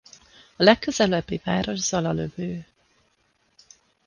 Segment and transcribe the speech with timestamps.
[0.55, 2.65] A legközelebbi város Zalalövő.